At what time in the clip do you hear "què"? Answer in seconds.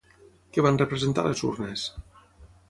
0.55-0.63